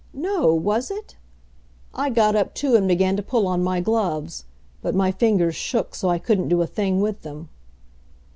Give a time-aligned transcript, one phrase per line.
[0.15, 1.15] "No was it?"
[1.93, 4.45] I got up, too, and began to pull on my gloves;
[4.81, 7.49] but my fingers shook so I couldn't do a thing with them.